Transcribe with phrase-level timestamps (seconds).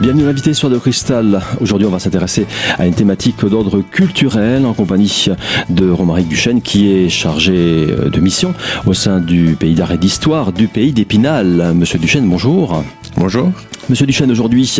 [0.00, 1.42] Bienvenue l'invité sur de Cristal.
[1.60, 2.46] Aujourd'hui, on va s'intéresser
[2.78, 5.26] à une thématique d'ordre culturel en compagnie
[5.68, 8.54] de Romaric Duchesne qui est chargé de mission
[8.86, 11.74] au sein du pays d'art et d'histoire du pays d'Épinal.
[11.74, 12.82] Monsieur Duchesne, bonjour.
[13.18, 13.50] Bonjour.
[13.90, 14.78] Monsieur Duchesne, aujourd'hui,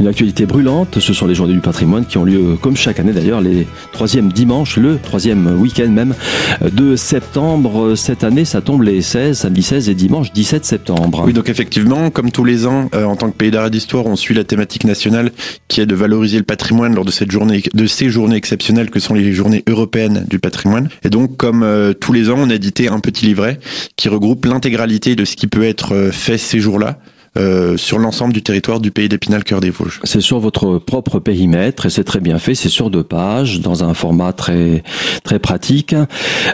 [0.00, 0.98] une actualité brûlante.
[0.98, 4.32] Ce sont les journées du patrimoine qui ont lieu, comme chaque année d'ailleurs, les troisièmes
[4.32, 6.14] dimanches, le troisième week-end même
[6.62, 7.94] de septembre.
[7.96, 11.24] Cette année, ça tombe les 16, samedi 16 et dimanche 17 septembre.
[11.26, 14.06] Oui, donc effectivement, comme tous les ans, euh, en tant que pays d'art et d'histoire,
[14.06, 15.30] on suit la thématique nationale
[15.68, 19.00] qui est de valoriser le patrimoine lors de cette journée, de ces journées exceptionnelles que
[19.00, 20.88] sont les journées européennes du patrimoine.
[21.04, 23.58] Et donc, comme euh, tous les ans, on a édité un petit livret
[23.96, 26.98] qui regroupe l'intégralité de ce qui peut être euh, fait ces jours-là
[27.36, 30.00] euh, sur l'ensemble du territoire du pays d'Épinal, cœur des Vosges.
[30.04, 32.54] C'est sur votre propre périmètre et c'est très bien fait.
[32.54, 34.82] C'est sur deux pages, dans un format très
[35.24, 35.94] très pratique.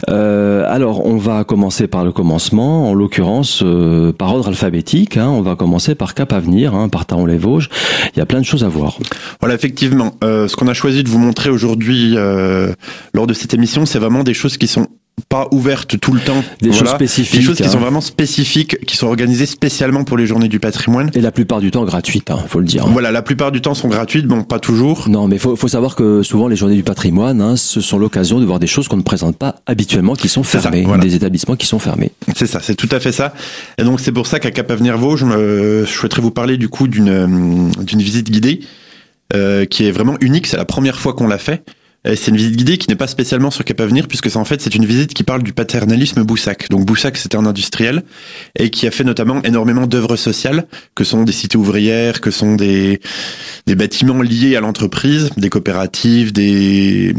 [0.08, 5.16] Euh, alors, on va commencer par le commencement, en l'occurrence euh, par ordre alphabétique.
[5.16, 5.28] Hein.
[5.28, 7.68] On va commencer par Cap Avenir, hein, par les Vosges.
[8.14, 8.98] Il y a plein de choses à voir.
[9.40, 10.14] Voilà, effectivement.
[10.24, 12.14] Euh, ce qu'on a choisi de vous montrer aujourd'hui
[13.14, 14.88] lors de cette émission, c'est vraiment des choses qui sont
[15.32, 16.44] pas ouvertes tout le temps.
[16.60, 17.40] Des choses spécifiques.
[17.40, 17.70] Des choses qui hein.
[17.70, 21.10] sont vraiment spécifiques, qui sont organisées spécialement pour les journées du patrimoine.
[21.14, 22.86] Et la plupart du temps gratuites, hein, faut le dire.
[22.88, 25.08] Voilà, la plupart du temps sont gratuites, bon, pas toujours.
[25.08, 28.40] Non, mais faut, faut savoir que souvent les journées du patrimoine, hein, ce sont l'occasion
[28.40, 31.02] de voir des choses qu'on ne présente pas habituellement, qui sont fermées, ça, voilà.
[31.02, 32.12] des établissements qui sont fermés.
[32.36, 33.32] C'est ça, c'est tout à fait ça.
[33.78, 36.58] Et donc c'est pour ça qu'à Cap Avenir Vosges, je, me, je souhaiterais vous parler
[36.58, 38.60] du coup d'une d'une visite guidée
[39.34, 40.46] euh, qui est vraiment unique.
[40.46, 41.62] C'est la première fois qu'on l'a fait.
[42.04, 44.60] C'est une visite guidée qui n'est pas spécialement sur Cap Avenir, puisque c'est en fait
[44.60, 46.68] c'est une visite qui parle du paternalisme Boussac.
[46.68, 48.02] Donc Boussac c'était un industriel
[48.58, 52.56] et qui a fait notamment énormément d'œuvres sociales, que sont des cités ouvrières, que sont
[52.56, 53.00] des
[53.68, 57.14] des bâtiments liés à l'entreprise, des coopératives, des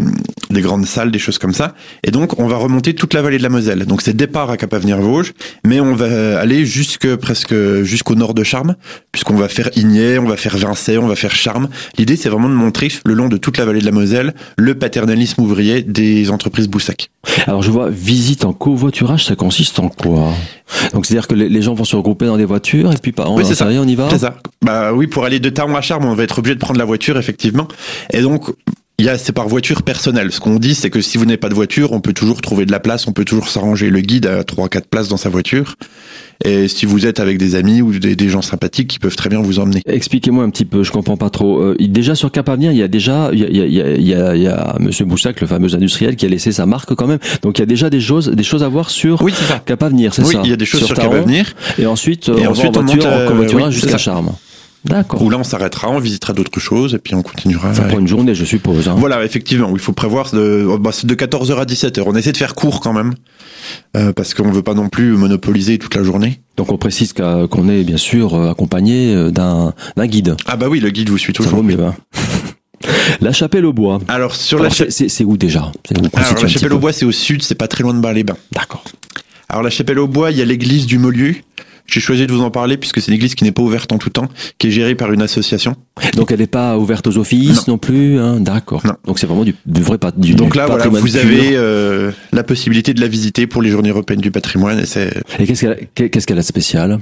[0.49, 1.75] des grandes salles, des choses comme ça.
[2.03, 3.85] Et donc on va remonter toute la vallée de la Moselle.
[3.85, 5.31] Donc c'est départ à Cap Avenir Vosges,
[5.65, 8.75] mais on va aller jusque presque jusqu'au nord de Charmes,
[9.13, 11.69] puisqu'on va faire Ignay, on va faire Vincey, on va faire Charmes.
[11.97, 14.72] L'idée c'est vraiment de montrer le long de toute la vallée de la Moselle le
[14.73, 17.09] paternalisme ouvrier des entreprises Boussac.
[17.47, 20.33] Alors je vois visite en covoiturage, ça consiste en quoi?
[20.93, 23.37] Donc c'est-à-dire que les gens vont se regrouper dans des voitures et puis pas on,
[23.37, 23.67] oui, c'est ça.
[23.67, 24.07] on y va?
[24.09, 24.35] C'est ça.
[24.63, 26.85] Bah oui, pour aller de Taon à Charmes, on va être obligé de prendre la
[26.85, 27.67] voiture effectivement.
[28.11, 28.49] Et donc
[28.99, 30.31] il y a, c'est par voiture personnelle.
[30.31, 32.65] Ce qu'on dit, c'est que si vous n'avez pas de voiture, on peut toujours trouver
[32.65, 33.89] de la place, on peut toujours s'arranger.
[33.89, 35.75] Le guide a trois, quatre places dans sa voiture.
[36.43, 39.29] Et si vous êtes avec des amis ou des, des gens sympathiques qui peuvent très
[39.29, 39.81] bien vous emmener.
[39.85, 41.59] Expliquez-moi un petit peu, je comprends pas trop.
[41.59, 43.95] Euh, déjà sur Cap Avenir, il y a déjà, il y a, il y a,
[43.95, 46.65] il y a, il y a Monsieur Boussac, le fameux industriel, qui a laissé sa
[46.65, 47.19] marque quand même.
[47.41, 49.33] Donc il y a déjà des choses, des choses à voir sur oui.
[49.65, 50.41] Cap Avenir, c'est oui, ça.
[50.43, 51.53] il y a des choses sur, sur Cap Avenir.
[51.79, 54.33] Et ensuite, et on ensuite va en voiture, on monte, en covoiturage oui, jusqu'à Charmes.
[54.85, 55.21] D'accord.
[55.21, 57.73] Où là, on s'arrêtera, on visitera d'autres choses et puis on continuera.
[57.73, 58.87] Ça prend une journée, je suppose.
[58.89, 58.95] Hein.
[58.97, 62.03] Voilà, effectivement, il faut prévoir de, bah, de 14h à 17h.
[62.05, 63.13] On essaie de faire court quand même,
[63.95, 66.41] euh, parce qu'on veut pas non plus monopoliser toute la journée.
[66.57, 70.35] Donc on précise qu'on est bien sûr euh, accompagné d'un guide.
[70.47, 71.51] Ah bah oui, le guide vous suit toujours.
[71.51, 71.79] Ça vaut mieux.
[71.79, 71.95] Hein.
[73.21, 73.99] La chapelle au bois.
[74.09, 75.71] Alors sur Alors, la cha- c'est où déjà?
[75.91, 76.07] Où?
[76.17, 78.35] Alors la chapelle au bois, c'est au sud, c'est pas très loin de Bar-les-Bains.
[78.51, 78.83] D'accord.
[79.47, 81.35] Alors la chapelle au bois, il y a l'église du Maulieu.
[81.85, 83.97] J'ai choisi de vous en parler puisque c'est une église qui n'est pas ouverte en
[83.97, 84.27] tout temps,
[84.57, 85.75] qui est gérée par une association.
[86.15, 88.83] Donc elle n'est pas ouverte aux offices non, plus, hein d'accord.
[89.05, 92.11] Donc c'est vraiment du, du, vrai pas du Donc du là voilà, vous avez euh,
[92.31, 94.83] la possibilité de la visiter pour les journées européennes du patrimoine et
[95.39, 96.99] Et qu'est-ce qu'elle a, qu'est-ce qu'elle a de spécial?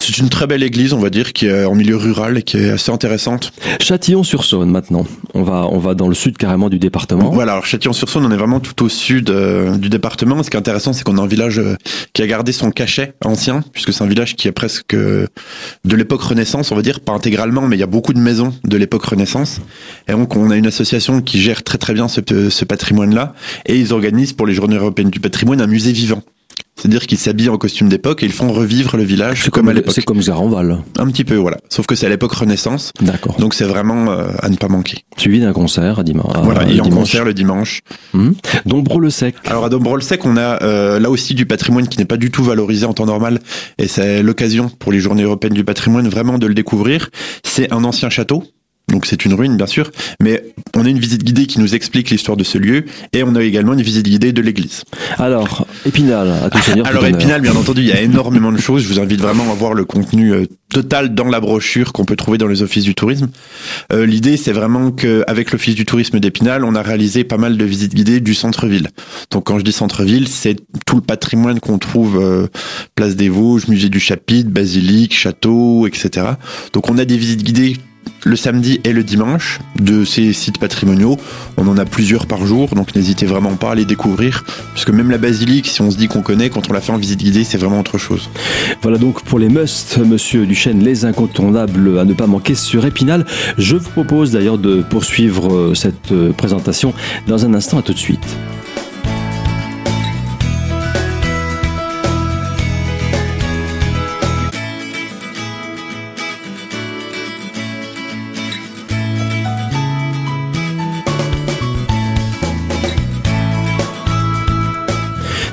[0.00, 2.58] C'est une très belle église, on va dire, qui est en milieu rural et qui
[2.58, 3.52] est assez intéressante.
[3.80, 5.06] Châtillon-sur-Saône maintenant.
[5.34, 7.30] On va on va dans le sud carrément du département.
[7.30, 10.42] Voilà, alors Châtillon-sur-Saône, on est vraiment tout au sud euh, du département.
[10.42, 11.76] Ce qui est intéressant, c'est qu'on a un village euh,
[12.12, 15.26] qui a gardé son cachet ancien, puisque c'est un village qui est presque euh,
[15.84, 18.54] de l'époque Renaissance, on va dire, pas intégralement, mais il y a beaucoup de maisons
[18.64, 19.60] de l'époque Renaissance.
[20.08, 22.20] Et donc on a une association qui gère très très bien ce,
[22.50, 23.34] ce patrimoine-là,
[23.66, 26.22] et ils organisent pour les Journées européennes du patrimoine un musée vivant.
[26.76, 29.68] C'est-à-dire qu'ils s'habillent en costume d'époque et ils font revivre le village C'est comme, comme
[29.70, 29.94] à l'époque.
[29.94, 30.78] C'est comme Zaranval.
[30.98, 31.56] Un petit peu, voilà.
[31.70, 32.92] Sauf que c'est à l'époque Renaissance.
[33.00, 33.36] D'accord.
[33.38, 34.98] Donc c'est vraiment euh, à ne pas manquer.
[35.16, 36.36] Suivi d'un concert à dimanche.
[36.42, 37.80] Voilà, il y a un concert le dimanche.
[38.12, 38.34] Hum.
[38.66, 39.36] Dombreux-le-Sec.
[39.46, 42.44] Alors à Dombreux-le-Sec, on a euh, là aussi du patrimoine qui n'est pas du tout
[42.44, 43.40] valorisé en temps normal
[43.78, 47.08] et c'est l'occasion pour les journées européennes du patrimoine vraiment de le découvrir.
[47.42, 48.44] C'est un ancien château.
[48.88, 49.90] Donc c'est une ruine bien sûr,
[50.22, 50.44] mais
[50.76, 53.42] on a une visite guidée qui nous explique l'histoire de ce lieu et on a
[53.42, 54.84] également une visite guidée de l'église.
[55.18, 56.86] Alors, Épinal, à tout seigneur.
[56.86, 57.04] Alors.
[57.04, 58.84] Épinal, bien entendu, il y a énormément de choses.
[58.84, 62.14] Je vous invite vraiment à voir le contenu euh, total dans la brochure qu'on peut
[62.14, 63.28] trouver dans les offices du tourisme.
[63.92, 67.64] Euh, L'idée, c'est vraiment qu'avec l'office du tourisme d'Épinal, on a réalisé pas mal de
[67.64, 68.90] visites guidées du centre-ville.
[69.32, 70.56] Donc quand je dis centre-ville, c'est
[70.86, 72.46] tout le patrimoine qu'on trouve euh,
[72.94, 76.26] place des Vosges, musée du Chapitre, basilique, château, etc.
[76.72, 77.76] Donc on a des visites guidées
[78.24, 81.16] le samedi et le dimanche de ces sites patrimoniaux.
[81.56, 85.10] On en a plusieurs par jour, donc n'hésitez vraiment pas à les découvrir, puisque même
[85.10, 87.44] la basilique, si on se dit qu'on connaît, quand on la fait en visite guidée,
[87.44, 88.28] c'est vraiment autre chose.
[88.82, 93.24] Voilà donc pour les musts, monsieur Duchesne, les incontournables à ne pas manquer sur Épinal.
[93.58, 96.94] Je vous propose d'ailleurs de poursuivre euh, cette euh, présentation
[97.26, 98.26] dans un instant, à tout de suite.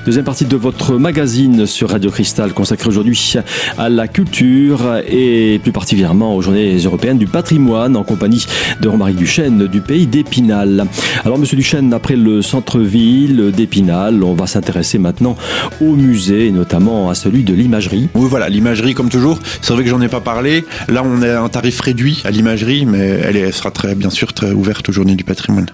[0.06, 3.36] Deuxième partie de votre magazine sur Radio Cristal consacré aujourd'hui
[3.78, 8.46] à la culture et plus particulièrement aux journées européennes du patrimoine en compagnie
[8.82, 10.88] de Romaric Duchesne du pays d'Épinal.
[11.24, 15.38] Alors monsieur Duchesne, après le centre-ville d'Épinal, on va s'intéresser maintenant
[15.80, 18.10] au musée notamment à celui de l'imagerie.
[18.14, 19.40] Oui voilà, l'imagerie comme toujours.
[19.62, 20.66] C'est vrai que j'en ai pas parlé.
[20.90, 24.52] Là on a un tarif réduit à l'imagerie mais elle, sera très bien sûr très
[24.52, 25.68] ouverte aux journées du patrimoine.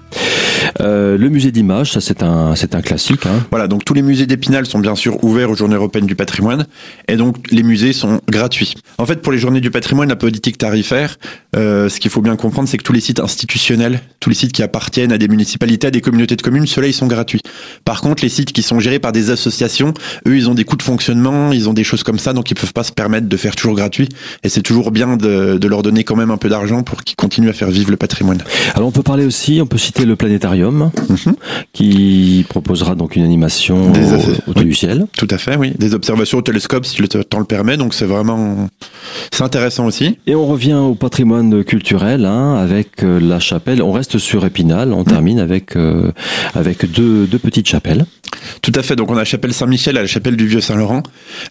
[0.80, 3.26] Euh, le musée d'image, ça c'est un, c'est un classique.
[3.26, 3.44] Hein.
[3.50, 6.66] Voilà, donc tous les musées d'Épinal sont bien sûr ouverts aux Journées européennes du patrimoine,
[7.08, 8.74] et donc les musées sont gratuits.
[8.98, 11.16] En fait, pour les Journées du patrimoine, la politique tarifaire,
[11.56, 14.52] euh, ce qu'il faut bien comprendre, c'est que tous les sites institutionnels, tous les sites
[14.52, 17.40] qui appartiennent à des municipalités, à des communautés de communes, ceux-là, ils sont gratuits.
[17.84, 19.94] Par contre, les sites qui sont gérés par des associations,
[20.26, 22.54] eux, ils ont des coûts de fonctionnement, ils ont des choses comme ça, donc ils
[22.54, 24.08] peuvent pas se permettre de faire toujours gratuit.
[24.44, 27.16] Et c'est toujours bien de, de leur donner quand même un peu d'argent pour qu'ils
[27.16, 28.38] continuent à faire vivre le patrimoine.
[28.74, 31.34] Alors on peut parler aussi, on peut citer le planétarium, mhm.
[31.72, 33.92] qui proposera donc une animation
[34.46, 35.06] au, du ciel.
[35.16, 35.72] Tout à fait, oui.
[35.78, 38.68] Des observations au télescope si le temps le permet, donc c'est vraiment
[39.32, 40.18] c'est intéressant aussi.
[40.26, 43.82] Et on revient au patrimoine culturel hein, avec euh, la chapelle.
[43.82, 46.12] On reste sur Épinal, on termine avec euh,
[46.54, 48.06] avec deux, deux petites chapelles.
[48.62, 48.96] Tout à fait.
[48.96, 51.02] Donc on a la chapelle Saint-Michel et la chapelle du Vieux Saint-Laurent.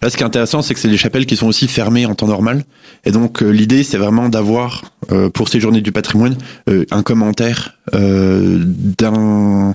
[0.02, 2.16] Là, ce qui est intéressant, c'est que c'est des chapelles qui sont aussi fermées en
[2.16, 2.64] temps normal.
[3.06, 4.84] Et donc euh, l'idée, c'est vraiment d'avoir
[5.34, 9.74] pour ces journées du patrimoine un commentaire d'un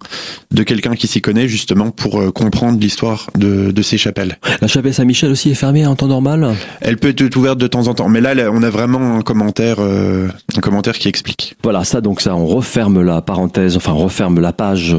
[0.50, 4.38] de quelqu'un qui s'y connaît justement pour comprendre l'histoire de, de ces chapelles.
[4.60, 6.54] La chapelle Saint-Michel aussi est fermée en temps normal.
[6.80, 9.78] Elle peut être ouverte de temps en temps, mais là, on a vraiment un commentaire,
[9.80, 11.56] un commentaire qui explique.
[11.62, 14.96] Voilà, ça donc ça, on referme la parenthèse, enfin on referme la page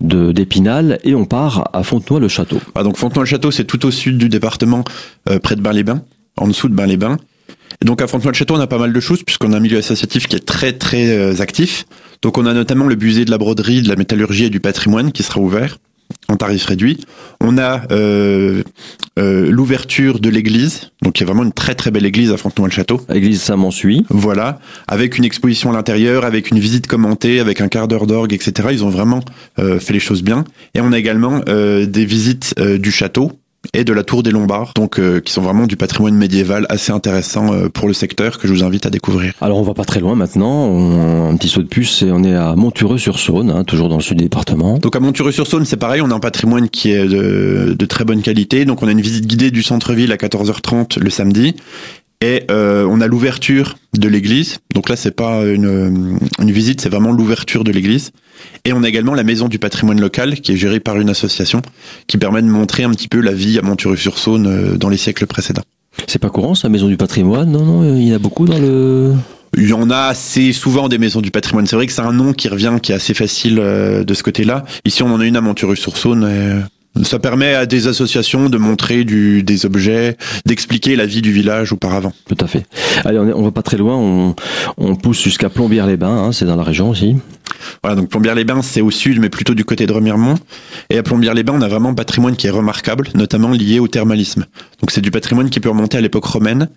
[0.00, 2.60] de d'Épinal et on part à Fontenoy-le-Château.
[2.74, 4.84] Ah, donc Fontenoy-le-Château, c'est tout au sud du département,
[5.28, 6.02] euh, près de Bain-les-Bains,
[6.36, 7.18] en dessous de Bain-les-Bains.
[7.80, 10.26] Et donc à Fontenoy-le-Château, on a pas mal de choses puisqu'on a un milieu associatif
[10.26, 11.86] qui est très très euh, actif.
[12.22, 15.12] Donc on a notamment le musée de la broderie, de la métallurgie et du patrimoine
[15.12, 15.78] qui sera ouvert
[16.28, 17.00] en tarif réduit.
[17.40, 18.62] On a euh,
[19.18, 22.36] euh, l'ouverture de l'église, donc il y a vraiment une très très belle église à
[22.36, 23.00] Fontenoy-le-Château.
[23.12, 24.04] Église Saint-Mansuy.
[24.08, 28.32] Voilà, avec une exposition à l'intérieur, avec une visite commentée, avec un quart d'heure d'orgue,
[28.32, 28.68] etc.
[28.72, 29.20] Ils ont vraiment
[29.58, 30.44] euh, fait les choses bien.
[30.74, 33.32] Et on a également euh, des visites euh, du château,
[33.74, 36.92] et de la tour des Lombards, donc euh, qui sont vraiment du patrimoine médiéval assez
[36.92, 39.34] intéressant euh, pour le secteur que je vous invite à découvrir.
[39.40, 42.24] Alors on va pas très loin maintenant, on, un petit saut de puce et on
[42.24, 44.78] est à Montureux-sur-Saône, hein, toujours dans le sud du département.
[44.78, 48.22] Donc à Montureux-sur-Saône, c'est pareil, on a un patrimoine qui est de, de très bonne
[48.22, 48.64] qualité.
[48.64, 51.54] Donc on a une visite guidée du centre-ville à 14h30 le samedi
[52.22, 54.58] et euh, on a l'ouverture de l'église.
[54.74, 58.12] Donc là, c'est pas une, une visite, c'est vraiment l'ouverture de l'église.
[58.64, 61.60] Et on a également la maison du patrimoine local, qui est gérée par une association,
[62.06, 65.26] qui permet de montrer un petit peu la vie à Montureux-sur-Saône euh, dans les siècles
[65.26, 65.62] précédents.
[66.06, 67.50] C'est pas courant, ça, maison du patrimoine?
[67.50, 69.14] Non, non, il y en a beaucoup dans le...
[69.58, 71.66] Il y en a assez souvent des maisons du patrimoine.
[71.66, 74.22] C'est vrai que c'est un nom qui revient, qui est assez facile euh, de ce
[74.22, 74.64] côté-là.
[74.86, 76.24] Ici, on en a une à Montureux-sur-Saône.
[77.04, 81.72] Ça permet à des associations de montrer du, des objets, d'expliquer la vie du village
[81.72, 82.12] auparavant.
[82.28, 82.66] Tout à fait.
[83.04, 84.34] Allez, on, est, on va pas très loin, on,
[84.76, 87.16] on pousse jusqu'à Plombières-les-Bains, hein, c'est dans la région aussi.
[87.82, 90.34] Voilà, donc Plombières-les-Bains, c'est au sud, mais plutôt du côté de Remiremont.
[90.90, 94.44] Et à Plombières-les-Bains, on a vraiment un patrimoine qui est remarquable, notamment lié au thermalisme.
[94.80, 96.68] Donc c'est du patrimoine qui peut remonter à l'époque romaine.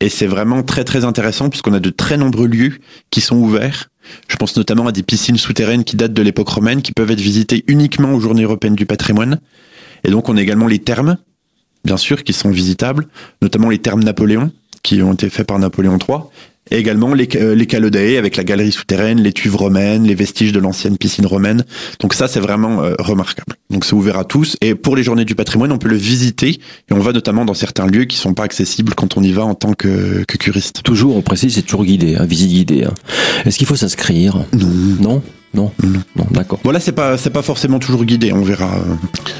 [0.00, 2.78] Et c'est vraiment très très intéressant puisqu'on a de très nombreux lieux
[3.10, 3.88] qui sont ouverts.
[4.28, 7.20] Je pense notamment à des piscines souterraines qui datent de l'époque romaine, qui peuvent être
[7.20, 9.40] visitées uniquement aux Journées européennes du patrimoine.
[10.04, 11.16] Et donc on a également les thermes,
[11.84, 13.08] bien sûr, qui sont visitables,
[13.42, 16.18] notamment les thermes Napoléon, qui ont été faits par Napoléon III,
[16.70, 20.58] et également les, euh, les avec la galerie souterraine, les tuves romaines, les vestiges de
[20.58, 21.64] l'ancienne piscine romaine.
[22.00, 23.54] Donc ça, c'est vraiment euh, remarquable.
[23.70, 24.56] Donc c'est ouvert à tous.
[24.60, 26.60] Et pour les journées du patrimoine, on peut le visiter.
[26.88, 29.44] Et on va notamment dans certains lieux qui sont pas accessibles quand on y va
[29.44, 30.82] en tant que, que curiste.
[30.82, 32.84] Toujours, on précise, c'est toujours guidé, hein, visite guidée.
[32.84, 32.94] Hein.
[33.44, 34.44] Est-ce qu'il faut s'inscrire?
[34.52, 34.68] Non.
[35.00, 35.22] Non?
[35.56, 36.60] Non, non, d'accord.
[36.62, 38.70] Bon là c'est pas c'est pas forcément toujours guidé, on verra.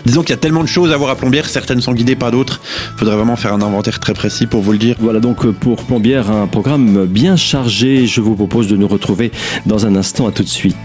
[0.05, 2.31] Disons qu'il y a tellement de choses à voir à Plombières, certaines sont guidées, pas
[2.31, 2.61] d'autres.
[2.97, 4.97] Faudrait vraiment faire un inventaire très précis pour vous le dire.
[4.99, 8.07] Voilà donc pour Plombières un programme bien chargé.
[8.07, 9.31] Je vous propose de nous retrouver
[9.67, 10.27] dans un instant.
[10.27, 10.77] À tout de suite.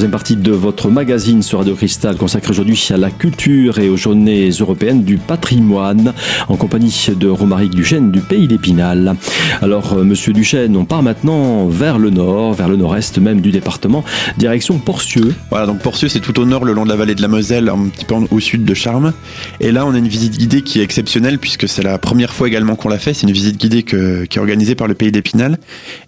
[0.00, 3.98] Troisième partie de votre magazine sur Radio Cristal consacré aujourd'hui à la culture et aux
[3.98, 6.14] journées européennes du patrimoine
[6.48, 9.16] en compagnie de Romaric Duchesne du Pays d'Épinal.
[9.60, 13.50] Alors, euh, monsieur Duchesne, on part maintenant vers le nord, vers le nord-est même du
[13.50, 14.02] département,
[14.38, 15.34] direction Porcieux.
[15.50, 17.68] Voilà, donc Porcieux, c'est tout au nord, le long de la vallée de la Moselle,
[17.68, 19.12] un petit peu au sud de Charmes.
[19.60, 22.48] Et là, on a une visite guidée qui est exceptionnelle puisque c'est la première fois
[22.48, 23.12] également qu'on l'a fait.
[23.12, 25.58] C'est une visite guidée qui est organisée par le Pays d'Épinal.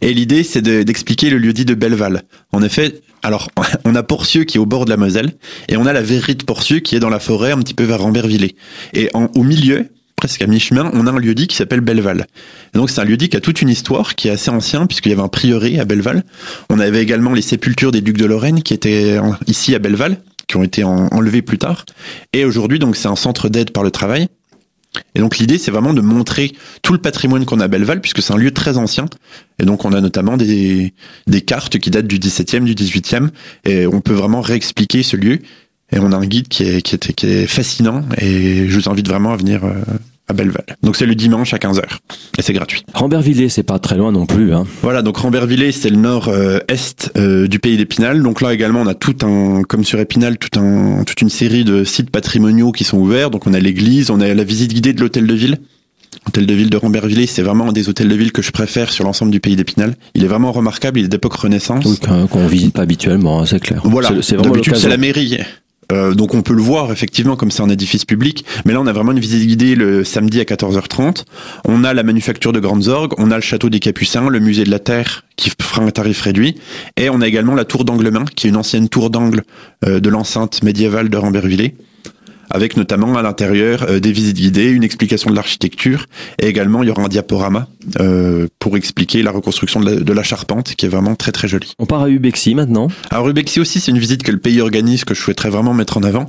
[0.00, 2.22] Et l'idée, c'est d'expliquer le lieu dit de Belleval.
[2.52, 3.50] En effet, alors,
[3.85, 5.33] on a Porcieux qui est au bord de la Moselle,
[5.69, 7.85] et on a la verrerie de Porcieux qui est dans la forêt, un petit peu
[7.85, 8.57] vers Rambervillers.
[8.93, 12.26] Et en, au milieu, presque à mi-chemin, on a un lieu-dit qui s'appelle Belleval.
[12.75, 15.12] donc c'est un lieu-dit qui a toute une histoire, qui est assez ancien, puisqu'il y
[15.12, 16.25] avait un prieuré à Belleval.
[16.71, 20.57] On avait également les sépultures des ducs de Lorraine qui étaient ici à Belleval, qui
[20.57, 21.85] ont été enlevées plus tard.
[22.33, 24.29] Et aujourd'hui, donc c'est un centre d'aide par le travail.
[25.14, 28.23] Et donc l'idée, c'est vraiment de montrer tout le patrimoine qu'on a à Belleval, puisque
[28.23, 29.06] c'est un lieu très ancien.
[29.59, 30.94] Et donc on a notamment des,
[31.26, 33.28] des cartes qui datent du 17e, du 18e,
[33.64, 35.40] et on peut vraiment réexpliquer ce lieu.
[35.94, 38.88] Et on a un guide qui est, qui est, qui est fascinant, et je vous
[38.88, 39.75] invite vraiment à venir euh,
[40.29, 40.64] à Belleval.
[40.83, 41.83] Donc c'est le dimanche à 15h
[42.38, 42.85] et c'est gratuit.
[42.95, 44.55] Rambervillers, c'est pas très loin non plus.
[44.55, 44.64] Hein.
[44.83, 48.23] Voilà, donc Rambervillers, c'est le nord-est euh, du pays d'Épinal.
[48.23, 51.64] Donc là également, on a tout un, comme sur Épinal, tout un, toute une série
[51.64, 53.31] de sites patrimoniaux qui sont ouverts.
[53.31, 55.59] Donc on a l'église, on a la visite guidée de l'hôtel de ville.
[56.26, 58.93] L'hôtel de ville de Rambervillers, c'est vraiment un des hôtels de ville que je préfère
[58.93, 59.97] sur l'ensemble du pays d'Épinal.
[60.14, 61.85] Il est vraiment remarquable, il est d'époque Renaissance.
[61.85, 61.99] Oui,
[62.31, 63.81] qu'on visite pas habituellement, hein, c'est clair.
[63.85, 65.38] Voilà, c'est d'habitude c'est la mairie.
[65.91, 68.87] Euh, donc on peut le voir effectivement comme c'est un édifice public, mais là on
[68.87, 71.25] a vraiment une visite guidée le samedi à 14h30.
[71.65, 74.65] On a la manufacture de Grandes Orgues, on a le château des Capucins, le musée
[74.65, 76.57] de la Terre qui fera un tarif réduit,
[76.97, 79.43] et on a également la tour d'Anglemin qui est une ancienne tour d'angle
[79.87, 81.75] euh, de l'enceinte médiévale de Rambervillers
[82.52, 86.06] avec notamment à l'intérieur euh, des visites guidées, une explication de l'architecture,
[86.38, 87.66] et également il y aura un diaporama
[87.99, 91.73] euh, pour expliquer la reconstruction de la, charpente, qui est vraiment très très jolie.
[91.78, 92.88] On part à Ubexi maintenant.
[93.11, 95.97] Alors Ubexi aussi, c'est une visite que le pays organise, que je souhaiterais vraiment mettre
[95.97, 96.26] en avant,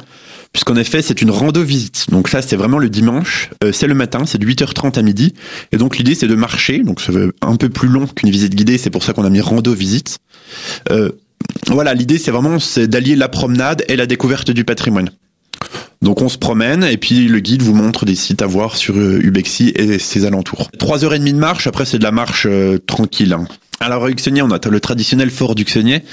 [0.51, 2.07] puisqu'en effet c'est une rando-visite.
[2.09, 5.33] Donc ça c'est vraiment le dimanche, euh, c'est le matin, c'est de 8h30 à midi,
[5.71, 8.55] et donc l'idée c'est de marcher, donc ça veut un peu plus long qu'une visite
[8.55, 10.19] guidée, c'est pour ça qu'on a mis rando-visite.
[11.67, 15.09] voilà, l'idée c'est vraiment c'est d'allier la promenade et la découverte du patrimoine.
[16.01, 18.97] Donc on se promène et puis le guide vous montre des sites à voir sur
[18.97, 20.69] euh, Ubexi et ses alentours.
[20.77, 23.33] Trois heures et demie de marche, après c'est de la marche euh, tranquille.
[23.33, 23.47] Hein.
[23.79, 26.03] Alors à Uxonnier, on a le traditionnel fort d'Uxonnier.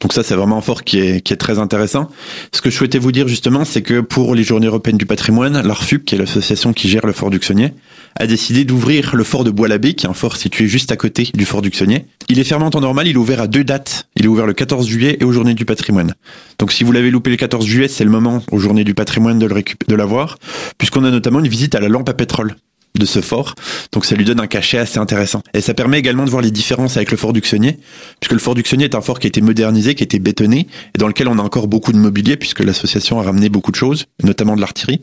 [0.00, 2.08] Donc ça, c'est vraiment un fort qui est, qui est très intéressant.
[2.52, 5.62] Ce que je souhaitais vous dire justement, c'est que pour les Journées européennes du patrimoine,
[5.62, 7.72] l'ARFUP, qui est l'association qui gère le fort d'Uxonnier,
[8.16, 11.28] a décidé d'ouvrir le fort de Bois-l'Abbé, qui est un fort situé juste à côté
[11.34, 12.06] du fort d'Uxonnier.
[12.28, 14.08] Il est fermé en temps normal, il est ouvert à deux dates.
[14.16, 16.14] Il est ouvert le 14 juillet et aux Journées du patrimoine.
[16.58, 19.38] Donc si vous l'avez loupé le 14 juillet, c'est le moment aux Journées du patrimoine
[19.38, 20.38] de l'avoir,
[20.78, 22.56] puisqu'on a notamment une visite à la lampe à pétrole
[22.98, 23.54] de ce fort.
[23.92, 25.42] Donc ça lui donne un cachet assez intéressant.
[25.54, 27.78] Et ça permet également de voir les différences avec le fort d'Uxonnier,
[28.20, 30.66] puisque le fort d'Uxonnier est un fort qui a été modernisé, qui a été bétonné,
[30.94, 33.76] et dans lequel on a encore beaucoup de mobilier, puisque l'association a ramené beaucoup de
[33.76, 35.02] choses, notamment de l'artillerie.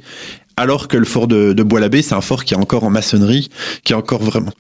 [0.58, 3.50] Alors que le fort de, de Bois-l'Abbé, c'est un fort qui est encore en maçonnerie,
[3.84, 4.52] qui est encore vraiment...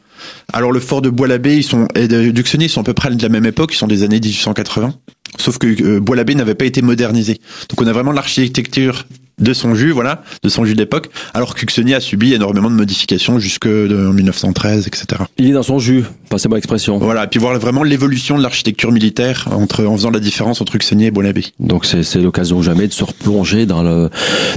[0.53, 3.29] Alors le fort de Bois-l'Abbé ils et d'Uxonnier, ils sont à peu près de la
[3.29, 4.93] même époque, ils sont des années 1880.
[5.37, 7.39] Sauf que euh, Bois-l'Abbé n'avait pas été modernisé.
[7.69, 9.05] Donc on a vraiment l'architecture
[9.39, 13.37] de son jus, voilà, de son jus d'époque, alors qu'Uxony a subi énormément de modifications
[13.37, 15.23] jusque en 1913, etc.
[15.37, 16.97] Il est dans son jus, passez-moi l'expression.
[16.97, 20.75] Voilà, et puis voir vraiment l'évolution de l'architecture militaire entre, en faisant la différence entre
[20.75, 21.45] Uxony et Bonabé.
[21.59, 24.09] Donc c'est l'occasion jamais de se replonger dans le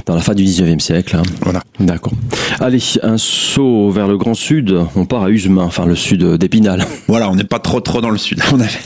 [0.05, 1.15] dans la fin du 19e siècle.
[1.15, 1.23] Hein.
[1.41, 1.61] Voilà.
[1.79, 2.13] D'accord.
[2.59, 6.85] Allez, un saut vers le grand sud, on part à Usemain, enfin le sud d'Épinal.
[7.07, 8.39] Voilà, on n'est pas trop trop dans le sud.
[8.53, 8.79] On avait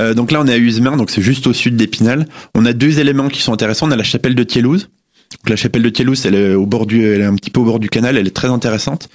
[0.00, 2.26] euh, donc là, on est à Usemain, donc c'est juste au sud d'Épinal.
[2.54, 3.86] On a deux éléments qui sont intéressants.
[3.88, 4.42] On a la chapelle de
[5.48, 7.64] La chapelle de Thielous, elle est au bord du, elle est un petit peu au
[7.64, 9.08] bord du canal, elle est très intéressante.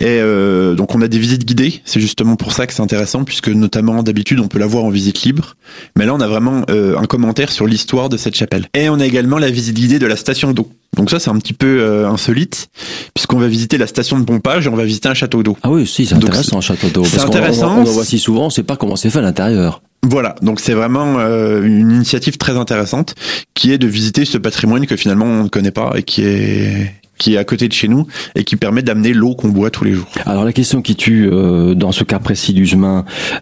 [0.00, 3.24] Et euh, donc on a des visites guidées, c'est justement pour ça que c'est intéressant,
[3.24, 5.56] puisque notamment d'habitude on peut la voir en visite libre,
[5.96, 8.66] mais là on a vraiment euh, un commentaire sur l'histoire de cette chapelle.
[8.74, 10.68] Et on a également la visite guidée de la station d'eau.
[10.96, 12.68] Donc ça c'est un petit peu euh, insolite,
[13.14, 15.56] puisqu'on va visiter la station de pompage et on va visiter un château d'eau.
[15.62, 17.04] Ah oui, si, c'est intéressant un château d'eau.
[17.04, 17.76] C'est intéressant.
[17.76, 19.82] On, on, en voit si souvent, on sait pas comment c'est fait à l'intérieur.
[20.02, 23.14] Voilà, donc c'est vraiment euh, une initiative très intéressante
[23.54, 26.92] qui est de visiter ce patrimoine que finalement on ne connaît pas et qui est
[27.18, 29.84] qui est à côté de chez nous et qui permet d'amener l'eau qu'on boit tous
[29.84, 30.06] les jours.
[30.24, 32.68] Alors la question qui tue euh, dans ce cas précis du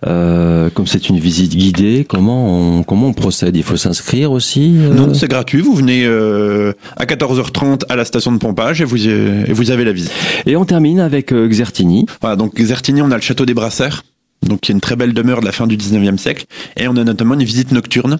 [0.07, 3.57] euh, comme c'est une visite guidée, comment on, comment on procède?
[3.57, 4.95] Il faut s'inscrire aussi euh?
[4.95, 5.61] Non, c'est gratuit.
[5.61, 9.85] Vous venez euh, à 14h30 à la station de pompage et vous, et vous avez
[9.85, 10.13] la visite.
[10.47, 12.07] Et on termine avec Xertini.
[12.21, 14.05] Voilà, donc Xertini, on a le château des Brasseurs
[14.49, 16.47] donc qui est une très belle demeure de la fin du 19e siècle.
[16.77, 18.19] Et on a notamment une visite nocturne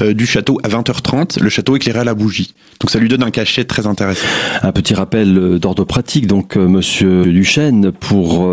[0.00, 2.54] euh, du château à 20h30, le château éclairé à la bougie.
[2.80, 4.26] Donc ça lui donne un cachet très intéressant.
[4.62, 8.48] Un petit rappel euh, d'ordre pratique, donc euh, Monsieur Duchesne, pour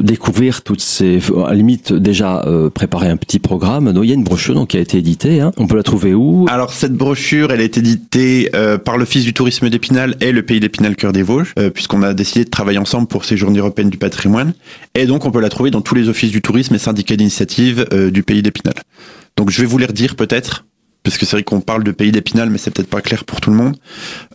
[0.00, 3.92] découvrir toutes ces, à la limite déjà préparer un petit programme.
[3.92, 5.40] Donc, il y a une brochure donc qui a été éditée.
[5.40, 5.52] Hein.
[5.56, 6.46] On peut la trouver où?
[6.48, 8.50] Alors cette brochure, elle est éditée
[8.84, 12.44] par l'Office du tourisme d'Épinal et le Pays d'Épinal Cœur des Vosges, puisqu'on a décidé
[12.44, 14.52] de travailler ensemble pour ces Journées européennes du patrimoine.
[14.94, 17.86] Et donc on peut la trouver dans tous les offices du tourisme et syndicats d'initiative
[18.12, 18.74] du Pays d'Épinal.
[19.38, 20.66] Donc je vais vous les redire peut-être,
[21.04, 23.40] parce que c'est vrai qu'on parle de pays d'Épinal, mais c'est peut-être pas clair pour
[23.40, 23.76] tout le monde.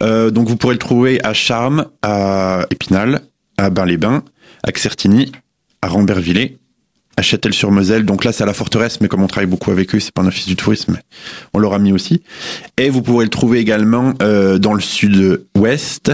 [0.02, 3.22] Euh, donc vous pourrez le trouver à Charmes, à Épinal,
[3.58, 4.24] à Bain-les-Bains,
[4.64, 5.34] à Certigny,
[5.82, 6.58] à Rambervillers,
[7.18, 8.06] à Châtel-sur-Moselle.
[8.06, 10.22] Donc là, c'est à la forteresse, mais comme on travaille beaucoup avec eux, c'est pas
[10.22, 10.98] un office du tourisme,
[11.54, 12.24] on l'aura mis aussi.
[12.78, 16.14] Et vous pourrez le trouver également euh, dans le sud-ouest,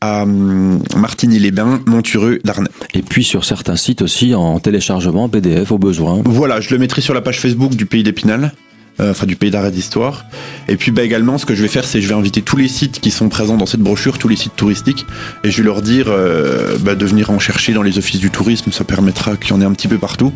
[0.00, 2.68] à hum, Martigny-les-Bains, Montureux, Darnay.
[2.94, 6.22] Et puis sur certains sites aussi en téléchargement PDF au besoin.
[6.24, 8.52] Voilà, je le mettrai sur la page Facebook du Pays d'Épinal.
[8.98, 10.24] Euh, enfin du pays d'arrêt d'histoire.
[10.68, 12.66] Et puis bah, également, ce que je vais faire, c'est je vais inviter tous les
[12.66, 15.04] sites qui sont présents dans cette brochure, tous les sites touristiques,
[15.44, 18.30] et je vais leur dire euh, bah, de venir en chercher dans les offices du
[18.30, 18.72] tourisme.
[18.72, 20.32] Ça permettra qu'il y en ait un petit peu partout.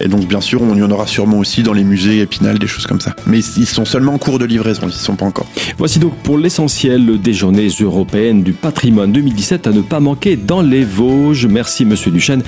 [0.00, 2.66] Et donc, bien sûr, on y en aura sûrement aussi dans les musées Épinal, des
[2.66, 3.14] choses comme ça.
[3.26, 5.46] Mais ils sont seulement en cours de livraison, ils ne sont pas encore.
[5.78, 10.62] Voici donc pour l'essentiel des journées européennes du patrimoine 2017 à ne pas manquer dans
[10.62, 11.46] les Vosges.
[11.46, 12.42] Merci, monsieur Duchesne,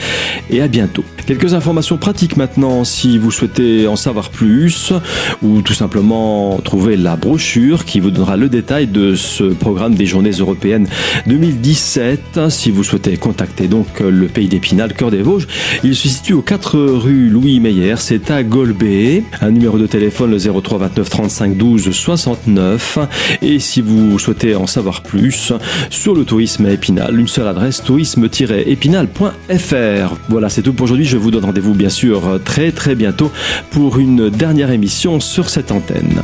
[0.51, 1.05] et à bientôt.
[1.27, 4.93] Quelques informations pratiques maintenant si vous souhaitez en savoir plus
[5.43, 10.07] ou tout simplement trouver la brochure qui vous donnera le détail de ce programme des
[10.07, 10.87] journées européennes
[11.27, 12.51] 2017.
[12.51, 15.49] Si vous souhaitez contacter donc le pays d'Épinal, cœur des Vosges,
[15.83, 19.25] il se situe aux 4 rue Louis Meyer, c'est à Golbet.
[19.41, 22.99] Un numéro de téléphone le 03 29 35 12 69.
[23.43, 25.53] Et si vous souhaitez en savoir plus
[25.91, 30.14] sur le tourisme à Épinal, une seule adresse tourisme-épinal.fr.
[30.29, 31.07] Voilà, c'est tout pour aujourd'hui.
[31.07, 33.33] Je vous donne rendez-vous bien sûr très très bientôt
[33.73, 36.23] pour une dernière émission sur cette antenne.